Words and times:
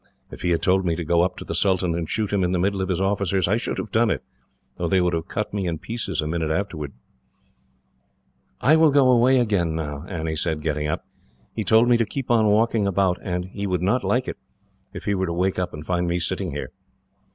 If 0.31 0.41
he 0.41 0.49
had 0.49 0.63
told 0.63 0.83
me 0.83 0.95
to 0.95 1.05
go 1.05 1.21
up 1.21 1.37
to 1.37 1.45
the 1.45 1.53
sultan 1.53 1.93
and 1.93 2.09
shoot 2.09 2.33
him, 2.33 2.43
in 2.43 2.53
the 2.53 2.57
middle 2.57 2.81
of 2.81 2.89
his 2.89 2.99
officers, 2.99 3.47
I 3.47 3.57
should 3.57 3.77
have 3.77 3.91
done 3.91 4.09
it, 4.09 4.23
though 4.77 4.87
they 4.87 4.99
would 4.99 5.13
have 5.13 5.27
cut 5.27 5.53
me 5.53 5.67
in 5.67 5.77
pieces 5.77 6.21
a 6.23 6.27
minute 6.27 6.49
afterwards." 6.49 6.95
"I 8.61 8.75
will 8.77 8.89
go 8.89 9.11
away 9.11 9.37
again, 9.37 9.75
now," 9.75 10.03
Annie 10.07 10.35
said, 10.35 10.63
getting 10.63 10.87
up. 10.87 11.05
"He 11.53 11.63
told 11.63 11.87
me 11.87 11.97
to 11.97 12.05
keep 12.07 12.31
on 12.31 12.47
walking 12.47 12.87
about, 12.87 13.19
and 13.21 13.45
he 13.45 13.67
would 13.67 13.83
not 13.83 14.03
like 14.03 14.27
it 14.27 14.39
if 14.91 15.05
he 15.05 15.13
were 15.13 15.27
to 15.27 15.33
wake 15.33 15.59
up 15.59 15.71
and 15.71 15.85
find 15.85 16.07
me 16.07 16.17
sitting 16.17 16.49
here." 16.49 16.71